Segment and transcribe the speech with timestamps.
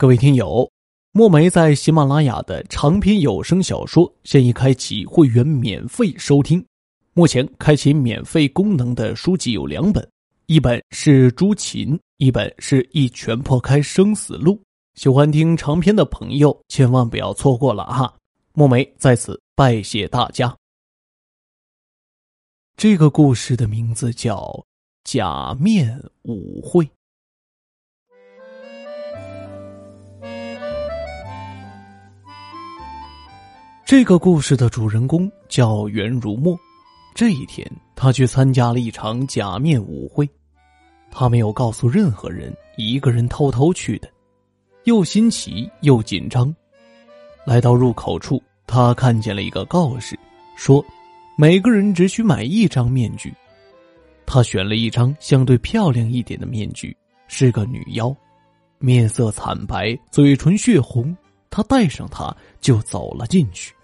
[0.00, 0.66] 各位听友，
[1.12, 6.64] 墨梅在喜马拉雅的长篇有声小说现已开启会员免费收听。
[7.12, 10.10] 目前开启免费功能的书籍有两本，
[10.46, 14.58] 一本是《朱琴》，一本是一拳破开生死路。
[14.94, 18.16] 喜欢听长篇的朋友千万不要错过了哈！
[18.54, 20.56] 墨梅在此拜谢大家。
[22.74, 24.38] 这个故事的名字叫
[25.04, 26.86] 《假面舞会》。
[33.90, 36.56] 这个故事的主人公叫袁如墨。
[37.12, 40.30] 这一天，他去参加了一场假面舞会。
[41.10, 44.08] 他没有告诉任何人，一个人偷偷去的，
[44.84, 46.54] 又新奇又紧张。
[47.44, 50.16] 来到入口处，他看见了一个告示，
[50.54, 50.84] 说
[51.36, 53.34] 每个人只需买一张面具。
[54.24, 56.96] 他选了一张相对漂亮一点的面具，
[57.26, 58.14] 是个女妖，
[58.78, 61.12] 面色惨白，嘴唇血红。
[61.50, 63.74] 他戴上它，就走了进去。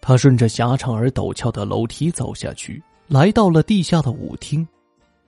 [0.00, 4.66] 他顺着狭长而陡峭的楼梯走下去，来到了地下的舞厅。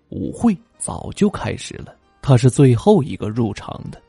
[0.09, 4.01] 舞会早就开始了，他是最后一个入场的。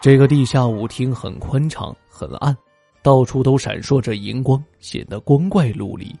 [0.00, 2.56] 这个地下舞厅很宽敞，很暗，
[3.02, 6.14] 到处都闪烁着荧光，显得光怪陆离。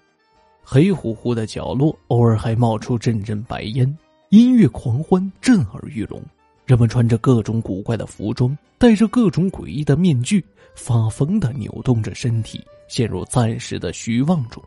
[0.64, 3.96] 黑乎乎的角落，偶尔还冒出阵阵白烟。
[4.30, 6.20] 音乐狂欢，震耳欲聋。
[6.66, 14.60] 人们穿着各种古怪的服装，戴着各种诡异的面具，发疯的扭动着身体，陷入暂时的虚妄中。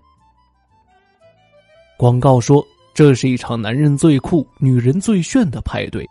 [1.98, 6.08] 广告说这是一场男人最酷、女人最炫的派对，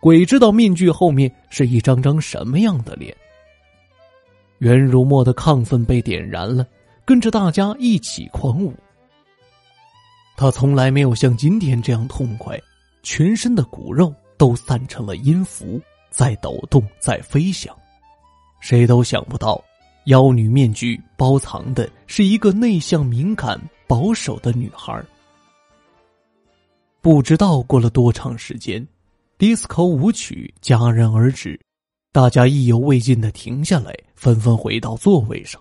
[0.00, 3.14] 鬼知道面具后面是一张张什么样的脸。
[4.56, 6.66] 袁如墨的亢奋被点燃了，
[7.04, 8.74] 跟着大家一起狂舞。
[10.34, 12.58] 他从来没有像今天这样痛快，
[13.02, 14.14] 全身的骨肉。
[14.40, 17.76] 都散成了音符，在抖动，在飞翔。
[18.58, 19.62] 谁都想不到，
[20.06, 24.98] 妖女面具包藏的是一个内向、敏感、保守的女孩。
[27.02, 28.86] 不知道过了多长时间
[29.38, 31.60] ，disco 舞曲戛然而止，
[32.10, 35.60] 大家意犹未尽的停下来，纷纷回到座位上。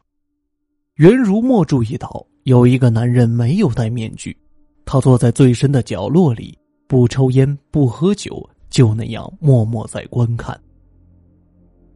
[0.96, 4.38] 袁如墨注意到有一个男人没有戴面具，
[4.86, 6.58] 他坐在最深的角落里，
[6.88, 8.50] 不抽烟，不喝酒。
[8.70, 10.60] 就那样默默在观看。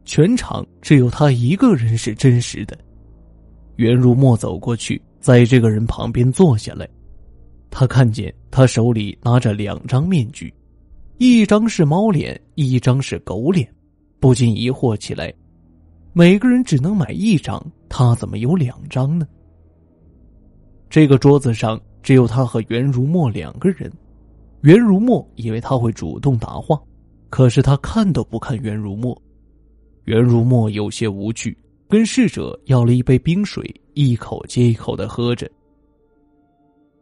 [0.04, 2.76] 全场只有他一个人是真实的。
[3.76, 6.88] 袁如墨走过去，在这个人旁边坐下来。
[7.70, 10.52] 他看见他手里拿着两张面具，
[11.18, 13.68] 一张是猫脸，一张是狗脸，
[14.20, 15.34] 不禁疑惑起来：
[16.12, 19.26] 每个人只能买一张，他怎么有两张呢？
[20.88, 23.90] 这个桌子上只有他和袁如墨两个人。
[24.64, 26.80] 袁如墨以为他会主动答话，
[27.28, 29.14] 可是他看都不看袁如墨。
[30.04, 31.54] 袁如墨有些无趣，
[31.86, 35.46] 跟侍者要了一杯冰水，一口接一口的喝着。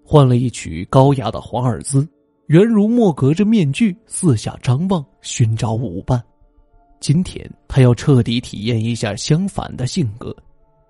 [0.03, 2.05] 换了一曲高雅的华尔兹，
[2.47, 6.21] 袁如墨隔着面具四下张望，寻找舞伴。
[6.99, 10.34] 今天他要彻底体验一下相反的性格，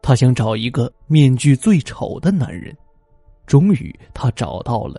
[0.00, 2.74] 他想找一个面具最丑的男人。
[3.46, 4.98] 终于，他找到了。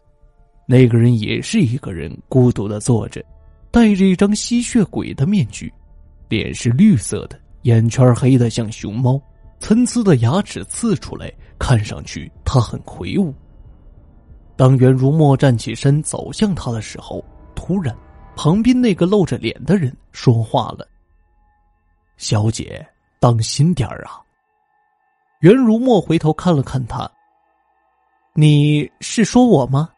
[0.66, 3.24] 那个人也是一个人，孤独的坐着，
[3.70, 5.72] 戴着一张吸血鬼的面具，
[6.30, 9.22] 脸是绿色的，眼圈黑的像熊猫，
[9.60, 13.34] 参差的牙齿刺出来，看上去他很魁梧。
[14.56, 17.24] 当袁如墨站起身走向他的时候，
[17.56, 17.96] 突然，
[18.36, 20.88] 旁边那个露着脸的人说话了
[22.18, 22.86] ：“小姐，
[23.20, 24.22] 当心点儿啊！”
[25.42, 27.10] 袁如墨回头看了看他
[28.34, 29.90] ：“你是说我吗？”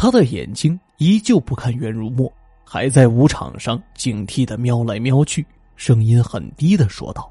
[0.00, 2.32] 他的眼睛依旧不看袁如墨，
[2.64, 5.44] 还在舞场上警惕的瞄来瞄去，
[5.74, 7.28] 声音很低的说道：“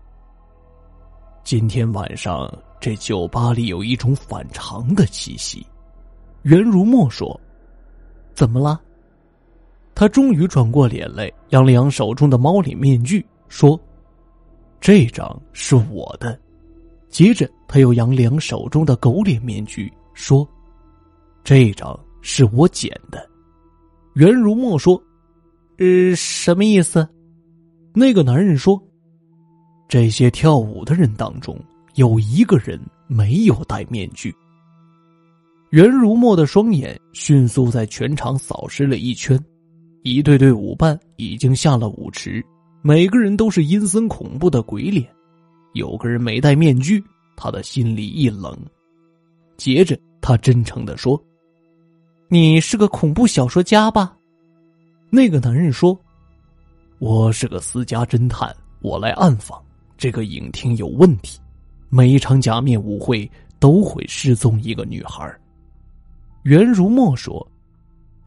[1.45, 5.65] 今天晚上这酒吧里有一种反常的气息。”
[6.43, 7.39] 袁如墨说
[8.35, 8.81] ：“怎么了？”
[9.95, 13.79] 他终于转过脸来，扬了扬手中的猫脸面具，说
[14.81, 16.37] ：“这张是我的。”
[17.07, 20.45] 接着他又扬了扬手中的狗脸面具，说
[21.45, 23.29] ：“这张。”是我捡的，
[24.15, 25.01] 袁如墨说
[25.77, 27.07] ：“呃，什么意思？”
[27.93, 28.81] 那个男人说
[29.87, 31.59] ：“这些跳舞的人当中，
[31.95, 34.33] 有一个人没有戴面具。”
[35.71, 39.37] 袁如墨的双眼迅速在全场扫视了一圈，
[40.03, 42.43] 一对对舞伴已经下了舞池，
[42.81, 45.07] 每个人都是阴森恐怖的鬼脸，
[45.73, 47.03] 有个人没戴面具，
[47.35, 48.57] 他的心里一冷。
[49.57, 51.21] 接着，他真诚的说。
[52.29, 54.13] 你是个恐怖小说家吧？
[55.09, 55.97] 那个男人说
[56.99, 59.63] ：“我是个私家侦探，我来暗访
[59.97, 61.39] 这个影厅有问题。
[61.87, 63.29] 每一场假面舞会
[63.59, 65.33] 都会失踪一个女孩。”
[66.43, 67.45] 袁如墨说：“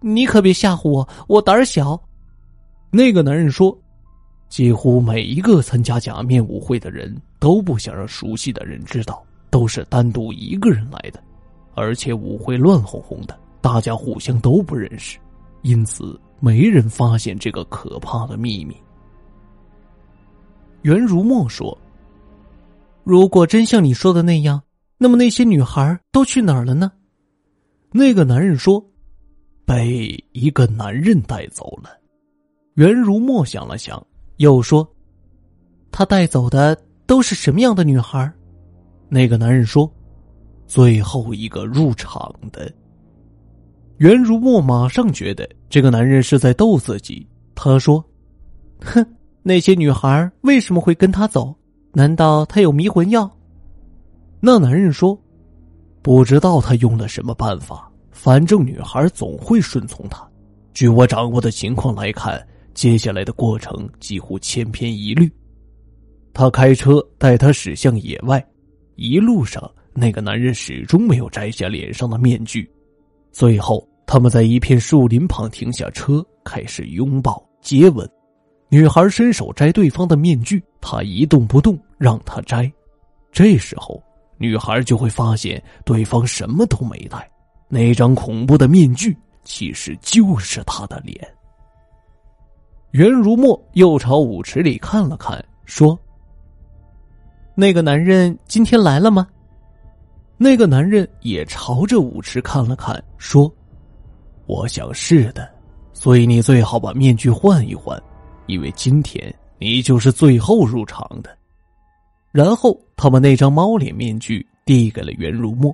[0.00, 2.03] 你可别吓唬我，我胆儿小。”
[2.91, 3.76] 那个男人说
[4.49, 11.23] ：“几乎每一个参加假面舞会的人都不想让熟悉的人知道，都是单独一个人来的，
[11.75, 15.18] 而且舞会乱哄哄的，大家互相都不认识，
[15.62, 18.74] 因此没人发现这个可怕的秘密。”
[20.82, 21.76] 袁如墨说
[23.04, 24.62] ：“如果真像你说的那样，
[24.96, 26.90] 那么那些女孩都去哪儿了呢？”
[27.92, 28.82] 那个男人说
[29.66, 31.90] ：“被一个男人带走了。”
[32.74, 34.02] 袁如墨想了想，
[34.36, 34.88] 又说
[35.92, 36.74] ：“他带走的
[37.04, 38.32] 都是什么样的女孩？”
[39.10, 39.92] 那个男人说
[40.66, 42.72] ：“最后一个入场的。”
[44.00, 47.26] 袁如墨马上觉得这个男人是在逗自己。
[47.55, 48.02] 他说
[48.81, 49.06] ：“哼，
[49.43, 51.55] 那些女孩为什么会跟他走？
[51.93, 53.31] 难道他有迷魂药？”
[54.41, 55.20] 那男人说
[56.00, 60.26] ：“不知道他用了什么办法，反正女孩总会顺从他。
[60.73, 62.43] 据我掌握的情况来看。”
[62.73, 65.31] 接下来的过程几乎千篇一律。
[66.32, 68.43] 他开车带他驶向野外，
[68.94, 72.70] 一路上那个男人始终没有摘下脸上的面具。
[73.32, 78.10] 最后，他们在一片树林旁停下车，开始拥抱、接吻。
[78.68, 82.68] 女孩伸手摘对方的面具，他一动不动，让他摘。
[83.30, 84.02] 这时候，
[84.36, 87.30] 女孩就会发现对方什么都没带，
[87.68, 91.16] 那张恐怖的面具其实就是他的脸。
[92.90, 95.96] 袁如墨又朝舞池里看了看，说
[97.54, 99.24] ：“那个男人今天来了吗？”
[100.36, 103.48] 那个男人也朝着舞池看了看，说
[104.50, 105.49] ：“我想是的，
[105.93, 107.97] 所以你最好把面具换一换，
[108.47, 111.38] 因为今天你就是最后入场的。”
[112.32, 115.73] 然后他把那张猫脸面具递给了袁如墨。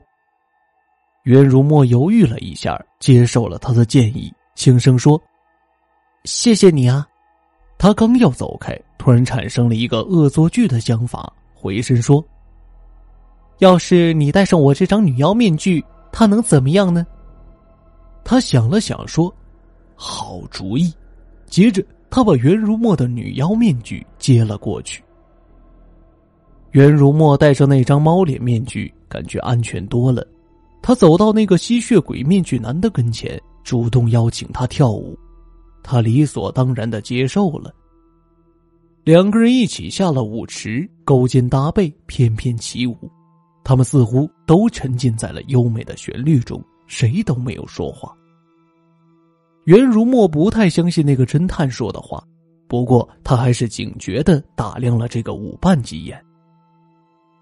[1.22, 5.18] 袁如墨犹豫了一下，接受了他的建议，轻声说。
[6.24, 7.06] 谢谢你啊！
[7.78, 12.22] 他刚要走开，突然产生了一个恶作剧的想法，回身说
[13.58, 15.82] ：“要是你戴上我这张女妖面具，
[16.12, 17.06] 他能怎么样呢？”
[18.28, 19.32] 他想了想说
[19.94, 20.92] ：“好主意。”
[21.46, 21.80] 接着，
[22.10, 25.00] 他把袁如墨的女妖面具接了过去。
[26.72, 30.26] 袁如墨戴上那张猫脸面具，感觉安全多了。
[30.82, 35.16] 他走到那个吸血鬼面具男的跟前，主动邀请他跳舞。
[35.84, 37.72] 他理所当然的接受了。
[39.04, 42.96] 两个人一起下了舞池，勾肩搭背，翩翩起舞。
[43.62, 48.12] 他们似乎都沉浸在了优美的旋律中，谁都没有说话。
[49.64, 52.22] 袁如墨不太相信那个侦探说的话，
[52.68, 56.22] 不过他还是警觉的打量了这个舞伴几眼。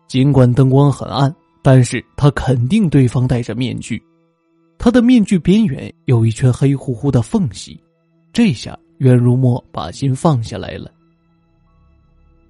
[0.06, 4.02] 尽管灯光很暗，但是他肯定对方戴着面具，
[4.79, 7.79] 他的面具边缘有一圈黑乎乎的缝隙。
[8.32, 10.91] 这下袁如墨把心放下来了。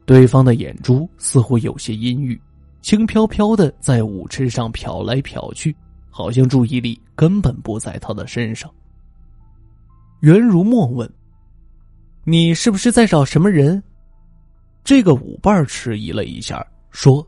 [0.06, 2.40] 对方的眼珠似乎有些阴郁，
[2.82, 5.74] 轻飘飘的在舞池上瞟来瞟去，
[6.16, 8.70] 好像注意力根本不在他的身上。
[10.20, 11.12] 袁如墨问
[12.22, 13.82] ：“你是不是在找什么人？”
[14.84, 17.26] 这个舞伴迟疑了一下，说：“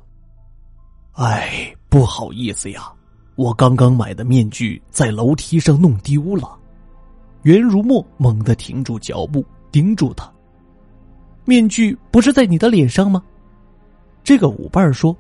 [1.19, 2.93] 哎，不好意思呀，
[3.35, 6.57] 我刚刚买的面具在楼梯上弄丢了。”
[7.43, 10.33] 袁如墨猛地停住脚步，盯住他。
[11.45, 13.21] 面具不是在你的脸上吗？
[14.23, 15.17] 这个舞伴说：“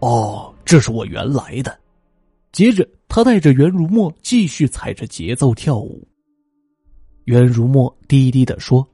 [0.00, 1.78] 哦，这是我原来的。”
[2.52, 6.06] 接着，他带着袁如墨继续踩着节奏跳舞。
[7.24, 8.86] 袁如墨低低的说：“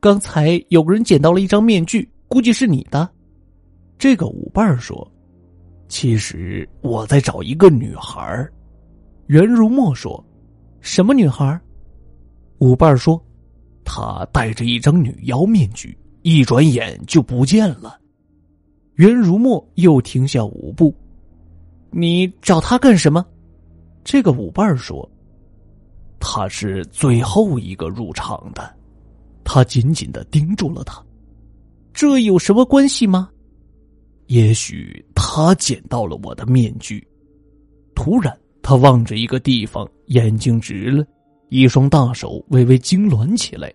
[0.00, 3.08] 刚才有个人捡到了一张面具，估计是你的。”
[3.98, 5.08] 这个舞伴说
[5.88, 8.48] ：“其实我在找一个女孩。”
[9.26, 10.24] 袁如墨说。
[10.80, 11.60] 什么女孩？
[12.58, 13.20] 舞伴说
[13.84, 18.00] ：“她戴着一张女妖面具，一转眼就不见了。”
[18.94, 20.94] 袁如墨又停下舞步。
[21.90, 23.24] “你找他干什么？”
[24.04, 25.08] 这个舞伴说
[26.20, 28.74] ：“他是最后一个入场的。”
[29.44, 31.02] 他紧紧的盯住了他。
[31.92, 33.30] 这有什么关系吗？
[34.26, 37.06] 也许他捡到了我的面具。
[37.94, 38.36] 突然。
[38.60, 41.02] 他望着一个地方，眼睛直了，
[41.48, 43.72] 一双大手微微痉挛起来。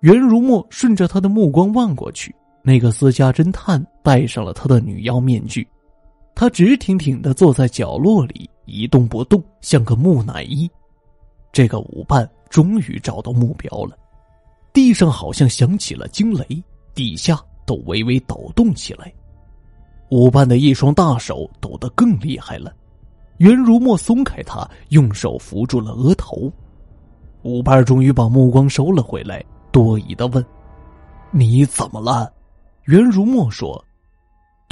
[0.00, 5.66] 袁如墨顺着他的目光望过去，那个私家侦探戴上了他的女妖面具，
[6.34, 10.68] 他直挺挺的坐在角落里，一动不动，像个木乃伊。
[11.52, 13.96] 这个舞伴终于找到目标了。
[14.72, 16.44] 地上好像响起了惊雷，
[16.94, 19.12] 底下都微微抖动起来。
[20.10, 22.74] 舞伴的一双大手抖得更厉害了。
[23.38, 26.52] 袁如墨松开他，用手扶住了额头。
[27.42, 30.44] 舞伴终于把目光收了回来，多疑的问
[31.30, 32.32] ：“你怎么了？”
[32.86, 33.82] 袁如墨说：“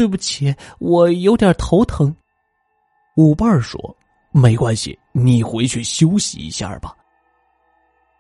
[0.03, 2.13] 对不起，我有点头疼。”
[3.15, 3.97] 舞伴说
[4.35, 6.93] ：“没关系，你回去休息一下吧。”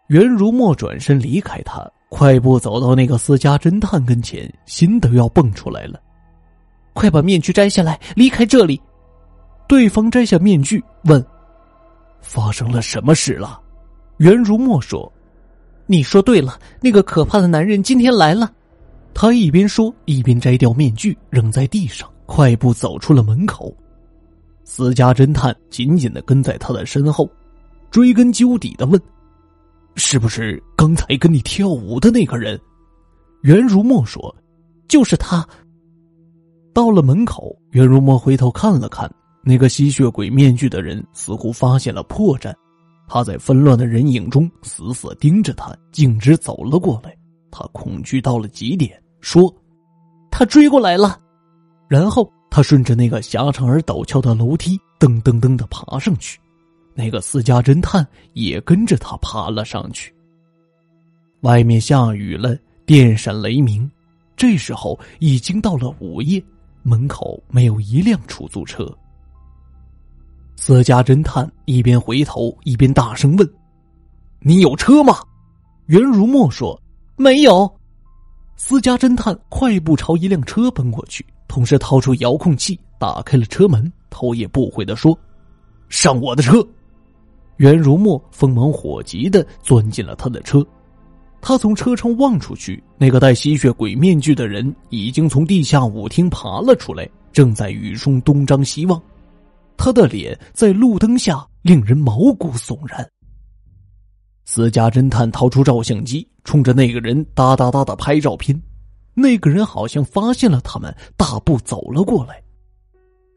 [0.07, 6.01] 袁如墨转身离开他，快步走到那个私家侦探跟前，心都要蹦出来了。
[6.93, 8.81] 快把面具摘下来，离开这里！
[9.67, 11.25] 对方摘下面具，问
[12.23, 13.61] ：“发生了什么事了？”
[14.19, 15.13] 袁如墨说
[15.87, 18.53] ：“你说对了，那个可怕的男人今天来了。”
[19.15, 23.75] 他一边说，一边摘掉面具，扔在地上，快步走出了门口。
[24.65, 27.29] 私家侦探紧紧的跟在他的身后，
[27.91, 29.01] 追根究底的问。
[29.97, 32.59] 是不是刚才跟你跳舞的那个人？
[33.43, 34.35] 袁如墨说
[34.89, 35.47] ：“就是他。”
[36.73, 39.13] 到了门口，袁如墨回头看了看
[39.45, 42.55] 那个吸血鬼面具的人，似乎发现了破绽。
[43.07, 47.15] 他在纷乱的人影中死死盯着他，径直走了过来。
[47.53, 49.55] 他恐惧到了极点，说
[50.33, 51.21] ：“他追过来了。”
[51.87, 56.41] 然后他顺着那个狭长而陡峭的楼梯，噔噔噔的爬上去。
[56.95, 60.13] 那个私家侦探也跟着他爬了上去。
[61.43, 62.57] 外面下雨了，
[62.87, 63.89] 电闪雷鸣。
[64.37, 66.43] 这时候已经到了午夜，
[66.83, 68.91] 门口没有一辆出租车。
[70.57, 73.55] 私家侦探一边回头一边大声问
[74.41, 75.19] ：“你有车吗？”
[75.87, 76.81] 袁如墨说
[77.23, 77.73] ：“没有。”
[78.57, 85.19] 私家侦探快步朝一辆车奔过去，同时掏出遥控器打开了车门，头也不回的说
[85.89, 86.65] ：“上我的车。”
[87.57, 90.65] 袁如墨锋芒火急的钻进了他的车，
[91.41, 99.01] 他从车窗望出去，那个戴吸血鬼面具的人已经从地下舞厅爬了出来，正在雨中东张西望，
[99.77, 103.09] 他的脸在路灯下令人毛骨悚然。
[104.45, 108.61] 私家侦探掏出照相机，冲着那个人哒哒哒的拍照片，
[109.15, 112.43] 那个人好像发现了他们，大步走了过来。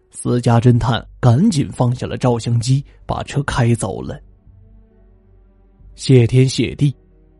[0.10, 4.20] 私家侦探赶紧放下了照相机，把车开走了。
[5.94, 6.94] 谢天谢地，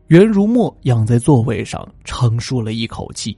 [0.08, 3.36] 袁如墨仰在座位上长舒了一口气。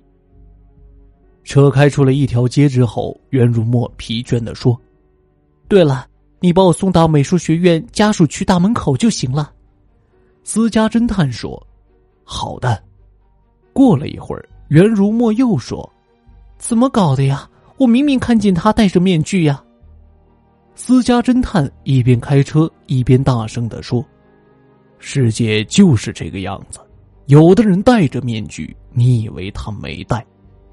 [1.44, 4.80] 车开出了一条街之后，袁如墨疲倦的说
[5.70, 6.06] ：“对了，
[6.42, 9.54] 你把我送到美术学院家属区大门口就行了。”
[10.50, 11.62] 私家侦探说
[12.24, 12.82] ：“好的。”
[13.74, 15.92] 过了一会儿，袁如墨又说
[16.58, 17.46] ：“怎么搞的呀？”
[17.78, 19.62] 我明明看见他戴着面具呀！
[20.74, 24.02] 私家侦探一边开车一边大声的说
[25.00, 26.80] ：“世界就是这个样子，
[27.26, 30.22] 有的人戴着面具，你以为他没戴；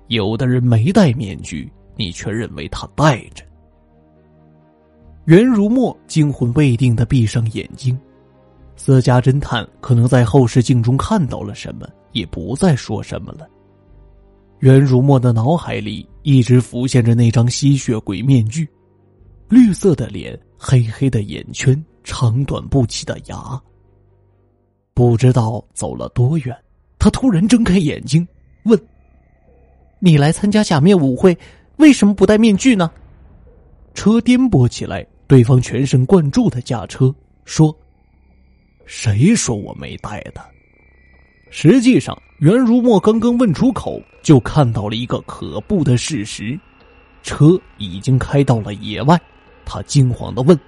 [0.07, 3.45] 有的人没戴面具，你却认为他戴着。”
[5.27, 7.99] 袁如墨惊魂未定的闭上眼睛，
[8.77, 13.49] 私家侦探可能在后视镜中看到了什么，也不再说什么了。
[14.59, 18.69] 袁如墨的脑海里一直浮现着那张吸血鬼面具，
[19.49, 23.61] 绿色的脸，黑黑的眼圈，长短不齐的牙。
[24.95, 26.57] 不知道走了多远，
[26.99, 28.27] 他突然睁开眼睛，
[28.65, 28.81] 问
[29.99, 31.37] ：“你来参加假面舞会，
[31.77, 32.91] 为什么不戴面具呢？”
[33.93, 37.15] 车颠簸起来，对方全神贯注的驾车，
[37.45, 37.77] 说
[38.87, 40.41] ：“谁说我没带的？”
[41.51, 44.03] 实际上，袁如墨刚刚问出口。
[44.25, 46.59] 就看到了一个可怖的事实：
[47.23, 49.21] 车已经开到了野外。
[49.67, 50.59] 他惊慌的问：“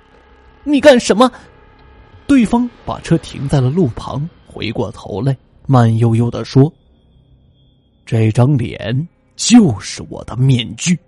[0.62, 1.32] 你干什么？”
[2.28, 5.34] 对方把车停在了路旁，回过头来，
[5.66, 6.70] 慢悠悠的说
[8.04, 10.98] ：“这张脸就是我的面具。”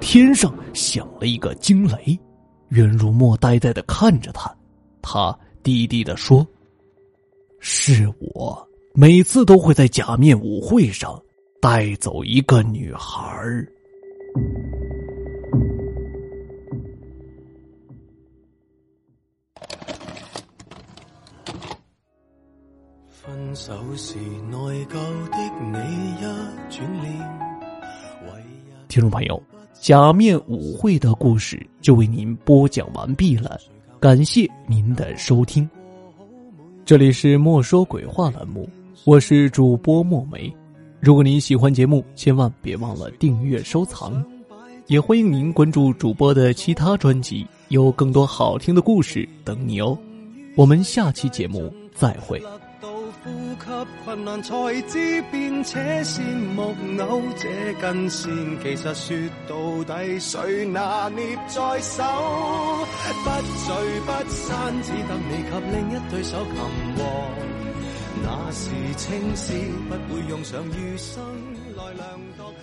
[0.00, 2.18] 天上响了一个惊雷，
[2.70, 4.50] 袁如墨呆呆的看着他，
[5.02, 6.46] 他低低的说
[7.58, 11.20] ：“是我，每次都会在假面舞会上。”
[11.60, 13.16] 带走一个女孩。
[23.08, 24.18] 分手时
[24.50, 24.92] 内疚
[25.30, 25.78] 的你
[26.12, 26.20] 一
[26.68, 27.08] 转脸。
[28.88, 29.42] 听众朋友，
[29.80, 33.58] 假面舞会的故事就为您播讲完毕了，
[34.04, 35.66] 感谢您的收听。
[36.84, 38.68] 这里是莫说鬼话栏目，
[39.06, 40.54] 我是主播墨梅。
[41.00, 44.22] 如果您喜欢节目，千万别忘了订阅收藏，
[44.88, 49.96] 也欢迎您关注主播的其他专辑，有更多好听的故事等你哦。
[50.54, 52.38] 我们下期节目再会。
[53.22, 59.16] 呼吸困难才知变且线木偶这根线，其实说
[59.48, 62.02] 到底谁拿捏在手？
[63.24, 66.54] 不聚不散，只得你及另一对手擒
[66.96, 66.98] 获。
[68.22, 69.52] 那是青丝，
[69.88, 71.22] 不会用上余生
[71.76, 72.53] 来量度，